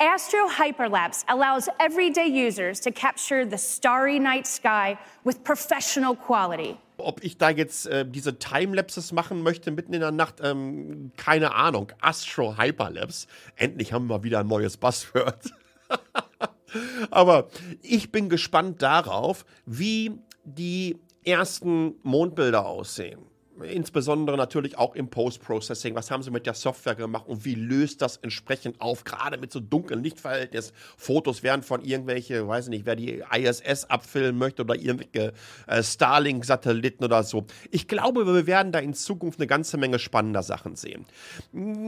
Astro 0.00 0.48
Hyperlapse 0.48 1.26
allows 1.28 1.68
everyday 1.78 2.26
users 2.26 2.80
to 2.80 2.90
capture 2.90 3.44
the 3.44 3.58
starry 3.58 4.18
night 4.18 4.46
sky 4.46 4.98
with 5.24 5.44
professional 5.44 6.16
quality. 6.16 6.78
Ob 6.96 7.22
ich 7.22 7.36
da 7.36 7.50
jetzt 7.50 7.86
äh, 7.86 8.06
diese 8.06 8.38
Timelapses 8.38 9.12
machen 9.12 9.42
möchte 9.42 9.70
mitten 9.70 9.92
in 9.92 10.00
der 10.00 10.12
Nacht, 10.12 10.36
ähm, 10.42 11.12
keine 11.18 11.54
Ahnung. 11.54 11.92
Astro 12.00 12.56
Hyperlapse. 12.56 13.26
Endlich 13.56 13.92
haben 13.92 14.06
wir 14.06 14.22
wieder 14.22 14.40
ein 14.40 14.46
neues 14.46 14.78
Buzzword. 14.78 15.52
Aber 17.10 17.48
ich 17.82 18.10
bin 18.10 18.30
gespannt 18.30 18.80
darauf, 18.80 19.44
wie 19.66 20.18
die 20.44 20.98
ersten 21.24 21.94
Mondbilder 22.02 22.66
aussehen 22.66 23.29
insbesondere 23.62 24.36
natürlich 24.36 24.78
auch 24.78 24.94
im 24.94 25.08
Post-Processing. 25.08 25.94
Was 25.94 26.10
haben 26.10 26.22
sie 26.22 26.30
mit 26.30 26.46
der 26.46 26.54
Software 26.54 26.94
gemacht 26.94 27.26
und 27.26 27.44
wie 27.44 27.54
löst 27.54 28.02
das 28.02 28.16
entsprechend 28.18 28.80
auf? 28.80 29.04
Gerade 29.04 29.38
mit 29.38 29.52
so 29.52 29.60
dunklen 29.60 30.02
Lichtverhältnissen. 30.02 30.74
Fotos 30.96 31.42
werden 31.42 31.62
von 31.62 31.82
irgendwelche, 31.82 32.46
weiß 32.46 32.68
nicht, 32.68 32.86
wer 32.86 32.96
die 32.96 33.22
ISS 33.32 33.84
abfilmen 33.84 34.38
möchte 34.38 34.62
oder 34.62 34.74
irgendwelche 34.74 35.32
äh, 35.66 35.82
Starlink-Satelliten 35.82 37.04
oder 37.04 37.22
so. 37.22 37.46
Ich 37.70 37.88
glaube, 37.88 38.26
wir 38.26 38.46
werden 38.46 38.72
da 38.72 38.78
in 38.78 38.94
Zukunft 38.94 39.38
eine 39.38 39.46
ganze 39.46 39.76
Menge 39.76 39.98
spannender 39.98 40.42
Sachen 40.42 40.76
sehen. 40.76 41.06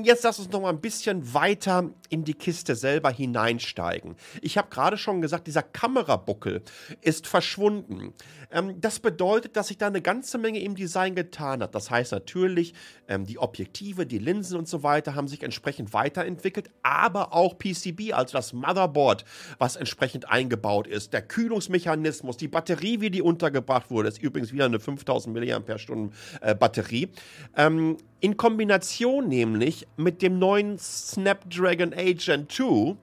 Jetzt 0.03 0.25
lass 0.25 0.39
uns 0.39 0.51
noch 0.51 0.61
mal 0.61 0.71
ein 0.71 0.81
bisschen 0.81 1.35
weiter 1.35 1.91
in 2.09 2.25
die 2.25 2.35
Kiste 2.35 2.75
selber 2.75 3.11
hineinsteigen. 3.11 4.17
Ich 4.41 4.59
habe 4.59 4.69
gerade 4.71 4.99
schon 4.99 5.21
gesagt, 5.21 5.47
dieser 5.47 5.63
Kamerabuckel 5.63 6.63
ist 7.01 7.27
verschwunden. 7.27 8.15
Ähm, 8.51 8.81
das 8.81 9.01
bedeutet, 9.01 9.57
dass 9.57 9.69
sich 9.69 9.79
da 9.79 9.87
eine 9.87 10.03
ganze 10.03 10.39
Menge 10.39 10.61
im 10.61 10.75
Design 10.75 11.15
getan 11.15 11.62
hat. 11.63 11.75
Das 11.75 11.91
heißt 11.91 12.13
natürlich, 12.13 12.75
ähm, 13.09 13.25
die 13.25 13.39
Objektive, 13.39 14.07
die 14.07 14.19
Linsen 14.19 14.59
und 14.59 14.69
so 14.69 14.83
weiter 14.83 15.15
haben 15.15 15.29
sich 15.29 15.43
entsprechend 15.43 15.93
weiterentwickelt, 15.93 16.71
aber 16.83 17.33
auch 17.33 17.59
PCB, 17.59 18.13
also 18.13 18.33
das 18.33 18.53
Motherboard, 18.53 19.25
was 19.59 19.77
entsprechend 19.77 20.31
eingebaut 20.31 20.87
ist, 20.87 21.13
der 21.13 21.23
Kühlungsmechanismus, 21.23 22.37
die 22.37 22.49
Batterie, 22.49 23.01
wie 23.01 23.11
die 23.11 23.23
untergebracht 23.23 23.91
wurde, 23.91 24.09
ist 24.09 24.23
übrigens 24.23 24.53
wieder 24.53 24.67
eine 24.67 24.81
5000 24.81 25.35
mAh 25.35 26.11
äh, 26.41 26.55
Batterie. 26.55 27.09
Ähm, 27.57 27.97
in 28.21 28.37
Kombination 28.37 29.29
nämlich 29.29 29.87
mit 29.97 30.23
dem 30.23 30.39
neuen 30.39 30.79
Snapdragon 30.79 31.93
8 31.93 32.19
Gen 32.19 32.49
2 32.49 32.97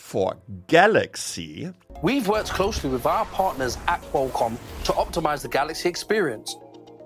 for 0.00 0.36
Galaxy. 0.66 1.72
We've 2.02 2.26
worked 2.26 2.50
closely 2.50 2.90
with 2.90 3.06
our 3.06 3.26
partners 3.26 3.76
at 3.86 4.00
Qualcomm 4.10 4.56
to 4.84 4.92
optimize 4.92 5.42
the 5.42 5.48
Galaxy 5.48 5.88
experience 5.88 6.56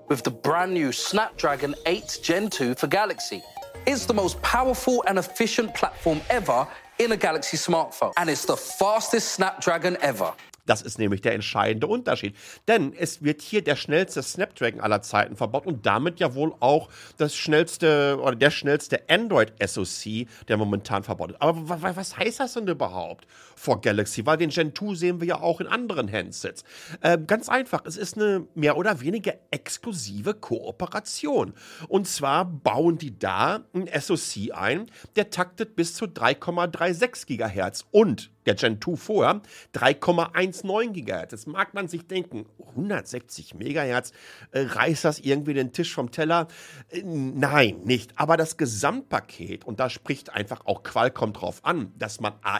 with 0.07 0.23
the 0.23 0.31
brand 0.31 0.73
new 0.73 0.91
Snapdragon 0.91 1.75
8 1.85 2.19
Gen 2.21 2.49
2 2.49 2.75
for 2.75 2.87
Galaxy. 2.87 3.41
It's 3.85 4.05
the 4.05 4.13
most 4.13 4.41
powerful 4.41 5.03
and 5.07 5.17
efficient 5.19 5.73
platform 5.75 6.21
ever 6.29 6.67
in 6.99 7.11
a 7.11 7.17
Galaxy 7.17 7.57
smartphone, 7.57 8.13
and 8.17 8.29
it's 8.29 8.45
the 8.45 8.57
fastest 8.57 9.33
Snapdragon 9.33 9.97
ever. 10.01 10.33
Das 10.65 10.81
ist 10.81 10.99
nämlich 10.99 11.21
der 11.21 11.33
entscheidende 11.33 11.87
Unterschied. 11.87 12.35
Denn 12.67 12.93
es 12.93 13.23
wird 13.23 13.41
hier 13.41 13.63
der 13.63 13.75
schnellste 13.75 14.23
Snapdragon 14.23 14.81
aller 14.81 15.01
Zeiten 15.01 15.35
verbaut 15.35 15.65
und 15.65 15.85
damit 15.85 16.19
ja 16.19 16.33
wohl 16.33 16.53
auch 16.59 16.89
das 17.17 17.35
schnellste 17.35 18.17
oder 18.21 18.35
der 18.35 18.51
schnellste 18.51 19.09
Android-SoC, 19.09 20.27
der 20.47 20.57
momentan 20.57 21.03
verbaut 21.03 21.31
ist. 21.31 21.41
Aber 21.41 21.95
was 21.95 22.17
heißt 22.17 22.39
das 22.39 22.53
denn 22.53 22.67
überhaupt 22.67 23.27
vor 23.55 23.81
Galaxy? 23.81 24.25
Weil 24.25 24.37
den 24.37 24.49
Gen 24.49 24.73
2 24.73 24.95
sehen 24.95 25.21
wir 25.21 25.27
ja 25.27 25.39
auch 25.41 25.61
in 25.61 25.67
anderen 25.67 26.11
Handsets. 26.11 26.63
Äh, 27.01 27.17
ganz 27.25 27.49
einfach, 27.49 27.83
es 27.85 27.97
ist 27.97 28.17
eine 28.17 28.47
mehr 28.55 28.77
oder 28.77 29.01
weniger 29.01 29.33
exklusive 29.51 30.33
Kooperation. 30.33 31.53
Und 31.87 32.07
zwar 32.07 32.45
bauen 32.45 32.97
die 32.97 33.17
da 33.17 33.65
ein 33.73 33.89
SoC 33.99 34.53
ein, 34.53 34.89
der 35.15 35.29
taktet 35.29 35.75
bis 35.75 35.93
zu 35.93 36.05
3,36 36.05 37.25
GHz 37.27 37.85
und 37.91 38.31
der 38.45 38.55
Gen 38.55 38.81
2 38.81 38.95
vorher 38.95 39.41
3,19 39.73 40.91
GHz. 40.91 41.31
Jetzt 41.31 41.47
mag 41.47 41.73
man 41.73 41.87
sich 41.87 42.07
denken, 42.07 42.45
160 42.69 43.55
MHz, 43.55 44.11
äh, 44.51 44.61
reißt 44.61 45.05
das 45.05 45.19
irgendwie 45.19 45.53
den 45.53 45.71
Tisch 45.71 45.93
vom 45.93 46.11
Teller? 46.11 46.47
Äh, 46.89 47.01
nein, 47.03 47.81
nicht. 47.83 48.17
Aber 48.17 48.37
das 48.37 48.57
Gesamtpaket, 48.57 49.65
und 49.65 49.79
da 49.79 49.89
spricht 49.89 50.31
einfach 50.31 50.65
auch 50.65 50.83
Qualcomm 50.83 51.33
drauf 51.33 51.59
an, 51.63 51.93
dass 51.97 52.19
man 52.19 52.33
A, 52.43 52.59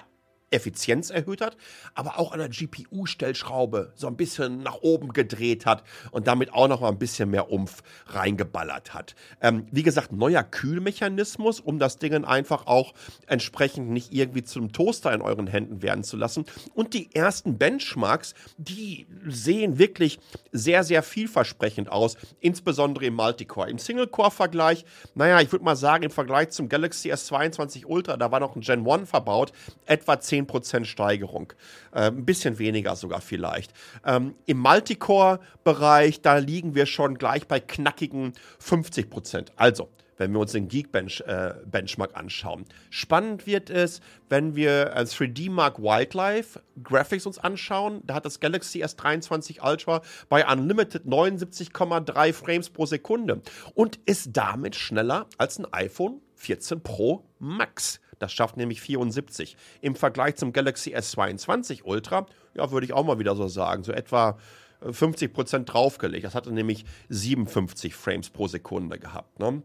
Effizienz 0.51 1.09
erhöht 1.09 1.41
hat, 1.41 1.57
aber 1.95 2.19
auch 2.19 2.31
an 2.31 2.39
der 2.39 2.49
GPU-Stellschraube 2.49 3.91
so 3.95 4.07
ein 4.07 4.15
bisschen 4.15 4.61
nach 4.61 4.77
oben 4.81 5.11
gedreht 5.11 5.65
hat 5.65 5.83
und 6.11 6.27
damit 6.27 6.53
auch 6.53 6.67
noch 6.67 6.81
mal 6.81 6.89
ein 6.89 6.99
bisschen 6.99 7.29
mehr 7.29 7.51
Umf 7.51 7.81
reingeballert 8.07 8.93
hat. 8.93 9.15
Ähm, 9.41 9.67
wie 9.71 9.83
gesagt, 9.83 10.11
neuer 10.11 10.43
Kühlmechanismus, 10.43 11.59
um 11.59 11.79
das 11.79 11.97
Ding 11.97 12.23
einfach 12.23 12.67
auch 12.67 12.93
entsprechend 13.27 13.89
nicht 13.89 14.13
irgendwie 14.13 14.43
zum 14.43 14.71
Toaster 14.71 15.11
in 15.13 15.21
euren 15.21 15.47
Händen 15.47 15.81
werden 15.81 16.03
zu 16.03 16.15
lassen. 16.15 16.45
Und 16.75 16.93
die 16.93 17.13
ersten 17.13 17.57
Benchmarks, 17.57 18.35
die 18.57 19.07
sehen 19.27 19.79
wirklich 19.79 20.19
sehr, 20.51 20.83
sehr 20.83 21.01
vielversprechend 21.01 21.91
aus, 21.91 22.15
insbesondere 22.39 23.05
im 23.07 23.15
Multicore. 23.15 23.69
Im 23.69 23.79
Single-Core-Vergleich, 23.79 24.85
naja, 25.15 25.41
ich 25.41 25.51
würde 25.51 25.65
mal 25.65 25.75
sagen, 25.75 26.03
im 26.03 26.11
Vergleich 26.11 26.49
zum 26.51 26.69
Galaxy 26.69 27.11
S22 27.11 27.85
Ultra, 27.85 28.15
da 28.15 28.31
war 28.31 28.39
noch 28.39 28.55
ein 28.55 28.61
Gen 28.61 28.87
1 28.87 29.09
verbaut, 29.09 29.51
etwa 29.85 30.19
10 30.19 30.34
10% 30.43 30.85
Steigerung. 30.85 31.53
Äh, 31.91 32.07
ein 32.07 32.25
bisschen 32.25 32.59
weniger 32.59 32.95
sogar 32.95 33.21
vielleicht. 33.21 33.71
Ähm, 34.05 34.35
Im 34.45 34.59
Multicore-Bereich, 34.59 36.21
da 36.21 36.37
liegen 36.37 36.75
wir 36.75 36.85
schon 36.85 37.17
gleich 37.17 37.47
bei 37.47 37.59
knackigen 37.59 38.33
50%. 38.59 39.47
Also, 39.55 39.89
wenn 40.17 40.31
wir 40.31 40.39
uns 40.39 40.53
den 40.53 40.67
Geek-Benchmark 40.67 42.11
äh, 42.11 42.15
anschauen. 42.15 42.65
Spannend 42.89 43.47
wird 43.47 43.69
es, 43.69 44.01
wenn 44.29 44.55
wir 44.55 44.93
äh, 44.95 45.01
3D 45.01 45.51
Mark 45.51 45.79
Wildlife 45.79 46.61
Graphics 46.83 47.25
uns 47.25 47.37
anschauen. 47.39 48.01
Da 48.05 48.15
hat 48.15 48.25
das 48.25 48.39
Galaxy 48.39 48.83
S23 48.83 49.67
Ultra 49.67 50.01
bei 50.29 50.45
Unlimited 50.47 51.05
79,3 51.05 52.33
Frames 52.33 52.69
pro 52.69 52.85
Sekunde 52.85 53.41
und 53.73 53.99
ist 54.05 54.29
damit 54.33 54.75
schneller 54.75 55.27
als 55.37 55.59
ein 55.59 55.71
iPhone 55.73 56.21
14 56.35 56.81
Pro 56.81 57.25
Max. 57.39 57.99
Das 58.19 58.31
schafft 58.31 58.57
nämlich 58.57 58.81
74. 58.81 59.55
Im 59.81 59.95
Vergleich 59.95 60.35
zum 60.35 60.53
Galaxy 60.53 60.95
S22 60.95 61.83
Ultra, 61.83 62.25
ja, 62.53 62.71
würde 62.71 62.85
ich 62.85 62.93
auch 62.93 63.05
mal 63.05 63.19
wieder 63.19 63.35
so 63.35 63.47
sagen, 63.47 63.83
so 63.83 63.91
etwa 63.91 64.37
50% 64.81 65.57
äh, 65.57 65.63
draufgelegt. 65.63 66.25
Das 66.25 66.35
hatte 66.35 66.51
nämlich 66.51 66.85
57 67.09 67.95
Frames 67.95 68.29
pro 68.29 68.47
Sekunde 68.47 68.99
gehabt. 68.99 69.39
Ne? 69.39 69.61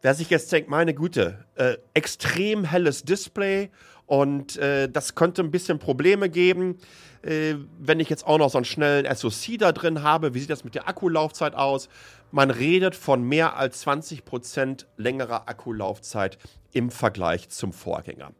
Wer 0.00 0.14
sich 0.14 0.30
jetzt 0.30 0.52
denkt, 0.52 0.70
meine 0.70 0.94
Güte, 0.94 1.44
äh, 1.56 1.76
extrem 1.92 2.64
helles 2.64 3.02
Display 3.02 3.70
und 4.06 4.56
äh, 4.56 4.88
das 4.88 5.14
könnte 5.16 5.42
ein 5.42 5.50
bisschen 5.50 5.78
Probleme 5.78 6.30
geben, 6.30 6.78
äh, 7.22 7.56
wenn 7.78 7.98
ich 7.98 8.08
jetzt 8.08 8.26
auch 8.26 8.38
noch 8.38 8.48
so 8.48 8.58
einen 8.58 8.64
schnellen 8.64 9.12
SoC 9.12 9.58
da 9.58 9.72
drin 9.72 10.02
habe. 10.02 10.34
Wie 10.34 10.40
sieht 10.40 10.50
das 10.50 10.64
mit 10.64 10.74
der 10.74 10.88
Akkulaufzeit 10.88 11.54
aus? 11.54 11.88
Man 12.30 12.50
redet 12.50 12.94
von 12.94 13.22
mehr 13.22 13.56
als 13.56 13.86
20% 13.86 14.84
längerer 14.96 15.48
Akkulaufzeit 15.48 16.38
im 16.72 16.90
Vergleich 16.90 17.48
zum 17.48 17.72
Vorgänger. 17.72 18.32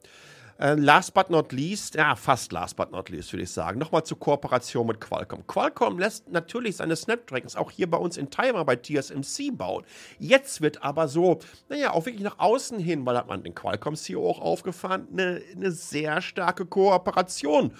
Äh, 0.60 0.74
last 0.74 1.14
but 1.14 1.30
not 1.30 1.52
least, 1.52 1.94
ja, 1.94 2.16
fast 2.16 2.50
last 2.50 2.74
but 2.76 2.90
not 2.90 3.10
least, 3.10 3.32
würde 3.32 3.44
ich 3.44 3.50
sagen, 3.50 3.78
nochmal 3.78 4.02
zur 4.02 4.18
Kooperation 4.18 4.88
mit 4.88 5.00
Qualcomm. 5.00 5.46
Qualcomm 5.46 6.00
lässt 6.00 6.28
natürlich 6.32 6.76
seine 6.76 6.96
Snapdragons 6.96 7.54
auch 7.54 7.70
hier 7.70 7.88
bei 7.88 7.98
uns 7.98 8.16
in 8.16 8.28
Taiwan 8.28 8.66
bei 8.66 8.74
TSMC 8.74 9.56
bauen. 9.56 9.84
Jetzt 10.18 10.60
wird 10.60 10.82
aber 10.82 11.06
so, 11.06 11.38
naja, 11.68 11.92
auch 11.92 12.06
wirklich 12.06 12.24
nach 12.24 12.40
außen 12.40 12.80
hin, 12.80 13.06
weil 13.06 13.16
hat 13.16 13.28
man 13.28 13.44
den 13.44 13.54
Qualcomm-CEO 13.54 14.28
auch 14.28 14.40
aufgefahren, 14.40 15.06
eine, 15.12 15.40
eine 15.54 15.70
sehr 15.70 16.20
starke 16.20 16.66
Kooperation 16.66 17.72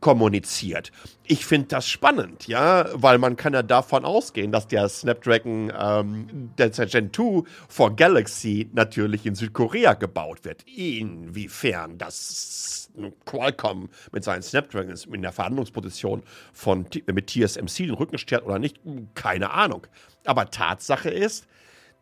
kommuniziert. 0.00 0.90
Ich 1.22 1.46
finde 1.46 1.68
das 1.68 1.88
spannend, 1.88 2.48
ja, 2.48 2.86
weil 2.94 3.18
man 3.18 3.36
kann 3.36 3.54
ja 3.54 3.62
davon 3.62 4.04
ausgehen, 4.04 4.50
dass 4.50 4.66
der 4.66 4.88
Snapdragon, 4.88 5.72
ähm, 5.78 6.50
der 6.58 6.70
Gen 6.70 7.12
2 7.12 7.44
for 7.68 7.94
Galaxy 7.94 8.68
natürlich 8.72 9.24
in 9.24 9.36
Südkorea 9.36 9.94
gebaut 9.94 10.44
wird. 10.44 10.64
Inwiefern 10.64 11.96
das 11.96 12.23
Qualcomm 13.24 13.88
mit 14.12 14.24
seinen 14.24 14.42
Snapdragons 14.42 15.06
in 15.06 15.22
der 15.22 15.32
Verhandlungsposition 15.32 16.22
von, 16.52 16.86
mit 17.06 17.30
TSMC 17.30 17.78
den 17.78 17.94
Rücken 17.94 18.18
stärkt 18.18 18.46
oder 18.46 18.58
nicht, 18.58 18.78
keine 19.14 19.50
Ahnung. 19.50 19.86
Aber 20.24 20.50
Tatsache 20.50 21.10
ist, 21.10 21.46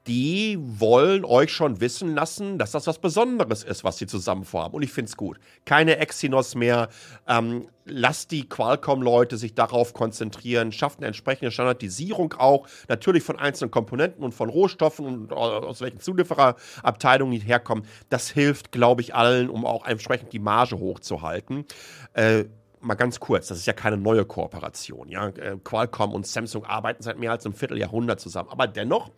die 0.07 0.59
wollen 0.61 1.25
euch 1.25 1.53
schon 1.53 1.81
wissen 1.81 2.15
lassen, 2.15 2.59
dass 2.59 2.73
das 2.73 2.87
was 2.87 2.99
Besonderes 2.99 3.63
ist, 3.63 3.85
was 3.85 3.99
sie 3.99 4.07
zusammen 4.07 4.45
vorhaben. 4.45 4.75
Und 4.75 4.83
ich 4.83 4.93
finde 4.93 5.09
es 5.09 5.17
gut. 5.17 5.39
Keine 5.65 5.99
Exynos 5.99 6.57
mehr. 6.57 6.89
Ähm, 7.29 7.69
lasst 7.85 8.33
die 8.33 8.49
Qualcomm-Leute 8.49 9.37
sich 9.37 9.55
darauf 9.55 9.95
konzentrieren. 9.95 10.73
Schafft 10.73 10.99
eine 10.99 11.07
entsprechende 11.07 11.53
Standardisierung 11.53 12.35
auch. 12.35 12.67
Natürlich 12.89 13.23
von 13.23 13.39
einzelnen 13.39 13.71
Komponenten 13.71 14.25
und 14.25 14.33
von 14.33 14.49
Rohstoffen 14.49 15.07
und 15.07 15.33
aus 15.33 15.81
welchen 15.81 16.01
Zuliefererabteilungen 16.01 17.39
die 17.39 17.47
herkommen. 17.47 17.85
Das 18.09 18.29
hilft, 18.29 18.73
glaube 18.73 19.03
ich, 19.03 19.15
allen, 19.15 19.51
um 19.51 19.65
auch 19.65 19.87
entsprechend 19.87 20.33
die 20.33 20.41
Marge 20.41 20.79
hochzuhalten. 20.79 21.65
Äh, 22.15 22.45
mal 22.81 22.95
ganz 22.95 23.21
kurz, 23.21 23.47
das 23.47 23.59
ist 23.59 23.67
ja 23.67 23.73
keine 23.73 23.97
neue 23.97 24.25
Kooperation. 24.25 25.09
Ja? 25.09 25.29
Äh, 25.29 25.59
Qualcomm 25.63 26.13
und 26.13 26.27
Samsung 26.27 26.65
arbeiten 26.65 27.03
seit 27.03 27.19
mehr 27.19 27.31
als 27.31 27.47
einem 27.47 27.55
Vierteljahrhundert 27.55 28.21
zusammen. 28.21 28.49
Aber 28.51 28.67
dennoch 28.67 29.11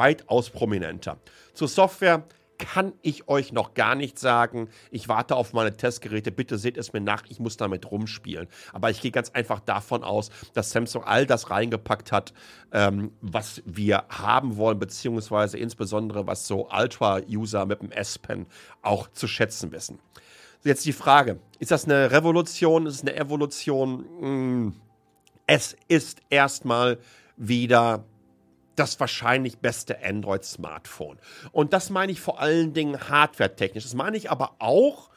weitaus 0.00 0.48
prominenter. 0.48 1.18
Zur 1.52 1.68
Software 1.68 2.24
kann 2.56 2.94
ich 3.02 3.28
euch 3.28 3.52
noch 3.52 3.74
gar 3.74 3.94
nicht 3.94 4.18
sagen. 4.18 4.68
Ich 4.90 5.08
warte 5.08 5.36
auf 5.36 5.52
meine 5.52 5.76
Testgeräte. 5.76 6.30
Bitte 6.30 6.58
seht 6.58 6.78
es 6.78 6.92
mir 6.92 7.00
nach. 7.00 7.24
Ich 7.28 7.38
muss 7.38 7.56
damit 7.58 7.90
rumspielen. 7.90 8.48
Aber 8.72 8.90
ich 8.90 9.00
gehe 9.00 9.10
ganz 9.10 9.30
einfach 9.30 9.60
davon 9.60 10.02
aus, 10.04 10.30
dass 10.54 10.70
Samsung 10.70 11.04
all 11.04 11.26
das 11.26 11.50
reingepackt 11.50 12.12
hat, 12.12 12.32
ähm, 12.72 13.12
was 13.20 13.62
wir 13.66 14.04
haben 14.08 14.56
wollen, 14.56 14.78
beziehungsweise 14.78 15.58
insbesondere 15.58 16.26
was 16.26 16.46
so 16.46 16.68
Ultra-User 16.70 17.66
mit 17.66 17.82
dem 17.82 17.90
S-Pen 17.90 18.46
auch 18.82 19.10
zu 19.12 19.26
schätzen 19.26 19.72
wissen. 19.72 19.98
Jetzt 20.62 20.84
die 20.84 20.92
Frage: 20.92 21.40
Ist 21.58 21.70
das 21.70 21.84
eine 21.84 22.10
Revolution? 22.10 22.86
Ist 22.86 22.94
es 22.96 23.02
eine 23.02 23.16
Evolution? 23.16 24.04
Hm. 24.20 24.74
Es 25.46 25.76
ist 25.88 26.20
erstmal 26.30 26.98
wieder 27.36 28.04
das 28.80 28.98
wahrscheinlich 28.98 29.58
beste 29.58 30.02
Android-Smartphone. 30.02 31.18
Und 31.52 31.72
das 31.72 31.90
meine 31.90 32.12
ich 32.12 32.20
vor 32.20 32.40
allen 32.40 32.72
Dingen 32.72 33.08
hardware-technisch. 33.08 33.84
Das 33.84 33.94
meine 33.94 34.16
ich 34.16 34.30
aber 34.30 34.56
auch, 34.58 35.10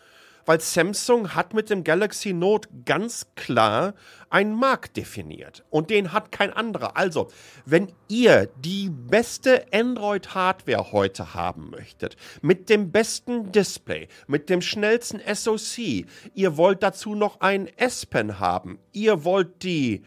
weil 0.46 0.60
Samsung 0.60 1.34
hat 1.36 1.54
mit 1.54 1.70
dem 1.70 1.86
Galaxy 1.86 2.34
Note 2.34 2.68
ganz 2.84 3.28
klar 3.36 3.94
einen 4.30 4.54
Markt 4.54 4.98
definiert 4.98 5.64
und 5.70 5.90
den 5.90 6.12
hat 6.12 6.34
kein 6.34 6.52
anderer. 6.52 6.98
Also, 6.98 7.32
wenn 7.66 7.94
ihr 8.10 8.50
die 8.58 8.90
beste 8.90 9.66
Android-Hardware 9.72 10.92
heute 10.92 11.34
haben 11.34 11.70
möchtet, 11.70 12.18
mit 12.42 12.70
dem 12.70 12.92
besten 12.92 13.54
Display, 13.54 14.10
mit 14.28 14.50
dem 14.50 14.62
schnellsten 14.62 15.22
SoC, 15.34 16.06
ihr 16.34 16.58
wollt 16.58 16.84
dazu 16.84 17.16
noch 17.16 17.40
ein 17.40 17.68
S-Pen 17.78 18.40
haben, 18.40 18.80
ihr 18.92 19.24
wollt 19.24 19.64
die 19.64 20.04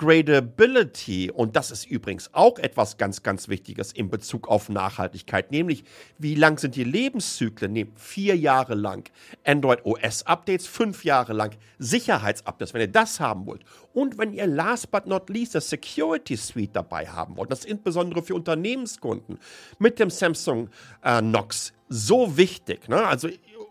Upgradability. 0.00 1.30
Und 1.30 1.56
das 1.56 1.70
ist 1.70 1.86
übrigens 1.86 2.32
auch 2.32 2.58
etwas 2.58 2.96
ganz, 2.96 3.22
ganz 3.22 3.48
Wichtiges 3.48 3.92
in 3.92 4.08
Bezug 4.08 4.48
auf 4.48 4.68
Nachhaltigkeit. 4.68 5.50
Nämlich, 5.50 5.84
wie 6.18 6.34
lang 6.34 6.58
sind 6.58 6.74
die 6.74 6.84
Lebenszyklen? 6.84 7.72
Nehmt 7.72 8.00
vier 8.00 8.36
Jahre 8.36 8.74
lang 8.74 9.10
Android 9.44 9.84
OS 9.84 10.26
Updates, 10.26 10.66
fünf 10.66 11.04
Jahre 11.04 11.34
lang 11.34 11.54
Sicherheitsupdates, 11.78 12.72
wenn 12.72 12.80
ihr 12.80 12.88
das 12.88 13.20
haben 13.20 13.46
wollt. 13.46 13.62
Und 13.92 14.16
wenn 14.16 14.32
ihr 14.32 14.46
last 14.46 14.90
but 14.90 15.06
not 15.06 15.28
least 15.28 15.54
das 15.54 15.68
Security 15.68 16.36
Suite 16.36 16.74
dabei 16.74 17.06
haben 17.06 17.36
wollt, 17.36 17.50
das 17.50 17.60
ist 17.60 17.66
insbesondere 17.66 18.22
für 18.22 18.34
Unternehmenskunden 18.34 19.38
mit 19.78 19.98
dem 19.98 20.10
Samsung 20.10 20.70
äh, 21.02 21.20
Knox 21.20 21.72
so 21.88 22.36
wichtig. 22.36 22.88
Ne? 22.88 23.04
Also 23.04 23.28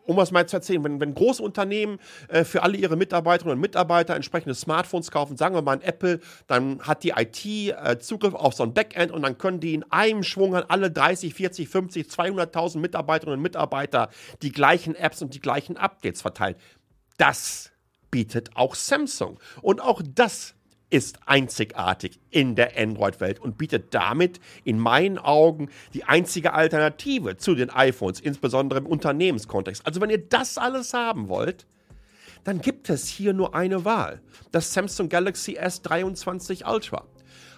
um 0.10 0.18
was 0.18 0.32
mal 0.32 0.48
zu 0.48 0.58
erzählen, 0.58 0.84
wenn, 0.84 1.00
wenn 1.00 1.14
große 1.14 1.42
Unternehmen 1.42 2.00
äh, 2.30 2.44
für 2.44 2.64
alle 2.64 2.78
ihre 2.78 2.96
Mitarbeiterinnen 2.96 3.58
und 3.58 3.62
Mitarbeiter 3.62 4.16
entsprechende 4.16 4.56
Smartphones 4.56 5.12
kaufen, 5.12 5.38
sagen 5.38 5.54
wir 5.54 5.62
mal 5.62 5.74
ein 5.74 5.84
Apple, 5.84 6.20
dann 6.48 6.82
hat 6.82 7.04
die 7.04 7.14
IT 7.16 7.46
äh, 7.46 8.00
Zugriff 8.00 8.34
auf 8.34 8.56
so 8.56 8.64
ein 8.64 8.74
Backend 8.74 9.12
und 9.12 9.22
dann 9.22 9.38
können 9.38 9.60
die 9.60 9.76
in 9.76 9.84
einem 9.92 10.24
Schwung 10.24 10.56
an 10.56 10.64
alle 10.68 10.90
30, 10.90 11.36
40, 11.36 11.70
50, 11.70 12.08
200.000 12.08 12.80
Mitarbeiterinnen 12.80 13.38
und 13.38 13.44
Mitarbeiter 13.44 14.10
die 14.42 14.52
gleichen 14.52 14.96
Apps 14.96 15.22
und 15.22 15.36
die 15.36 15.42
gleichen 15.42 15.78
Updates 15.78 16.24
verteilen. 16.24 16.56
Das 17.18 17.72
bietet 18.10 18.56
auch 18.56 18.74
Samsung. 18.74 19.40
Und 19.62 19.80
auch 19.80 20.02
das 20.04 20.56
ist 20.90 21.20
einzigartig 21.26 22.20
in 22.30 22.56
der 22.56 22.78
Android-Welt 22.78 23.40
und 23.40 23.58
bietet 23.58 23.94
damit 23.94 24.40
in 24.64 24.80
meinen 24.80 25.18
Augen 25.18 25.70
die 25.94 26.04
einzige 26.04 26.54
Alternative 26.54 27.38
zu 27.38 27.56
den 27.56 27.70
iPhones, 27.70 28.20
insbesondere 28.20 28.80
im 28.80 28.86
Unternehmenskontext. 28.88 29.86
Also 29.86 30.02
wenn 30.02 30.10
ihr 30.10 30.18
das 30.30 30.58
alles 30.58 30.94
haben 30.94 31.30
wollt, 31.30 31.68
dann 32.44 32.62
gibt 32.62 32.90
es 32.90 33.08
hier 33.08 33.34
nur 33.34 33.54
eine 33.54 33.86
Wahl. 33.86 34.22
Das 34.52 34.74
Samsung 34.74 35.10
Galaxy 35.10 35.60
S23 35.60 36.72
Ultra. 36.72 37.06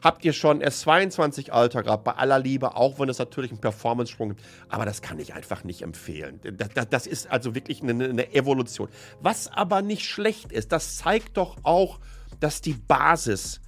Habt 0.03 0.25
ihr 0.25 0.33
schon 0.33 0.63
S22 0.63 1.55
Ultra 1.55 1.81
gehabt, 1.81 2.03
bei 2.03 2.13
aller 2.13 2.39
Liebe, 2.39 2.75
auch 2.75 2.97
wenn 2.99 3.07
es 3.07 3.19
natürlich 3.19 3.51
einen 3.51 3.61
Performance-Sprung 3.61 4.29
gibt. 4.29 4.41
Aber 4.67 4.83
das 4.83 5.03
kann 5.03 5.19
ich 5.19 5.35
einfach 5.35 5.63
nicht 5.63 5.83
empfehlen. 5.83 6.41
Das, 6.89 7.05
ist 7.05 7.29
also 7.29 7.53
wirklich 7.53 7.83
eine 7.83 8.33
Evolution. 8.33 8.89
Was 9.21 9.47
aber 9.47 9.83
nicht 9.83 10.05
schlecht 10.05 10.51
ist, 10.51 10.71
das 10.71 10.97
zeigt 10.97 11.37
doch 11.37 11.57
auch, 11.61 11.99
dass 12.41 12.59
die 12.59 12.73
Basis 12.73 13.61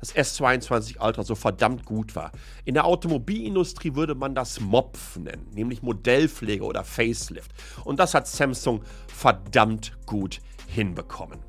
das 0.00 0.14
S22 0.14 1.04
Ultra 1.04 1.22
so 1.22 1.34
verdammt 1.34 1.84
gut 1.84 2.16
war. 2.16 2.32
In 2.64 2.74
der 2.74 2.86
Automobilindustrie 2.86 3.94
würde 3.94 4.14
man 4.14 4.34
das 4.34 4.58
MOPF 4.58 5.18
nennen, 5.18 5.46
nämlich 5.52 5.82
Modellpflege 5.82 6.64
oder 6.64 6.84
Facelift. 6.84 7.52
Und 7.84 8.00
das 8.00 8.14
hat 8.14 8.26
Samsung 8.26 8.82
verdammt 9.08 9.92
gut 10.06 10.40
hinbekommen. 10.66 11.40